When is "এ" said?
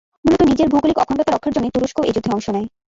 2.01-2.11